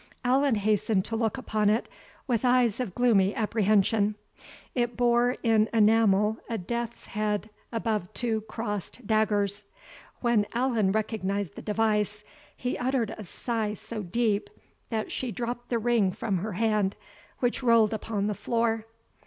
[0.25, 1.87] Allan hastened to look upon it,
[2.25, 4.15] with eyes of gloomy apprehension;
[4.73, 9.65] it bore, in enamel, a death's head above two crossed daggers.
[10.19, 12.23] When Allan recognised the device,
[12.57, 14.49] he uttered a sigh so deep,
[14.89, 16.95] that she dropped the ring from her hand,
[17.37, 18.87] which rolled upon the floor.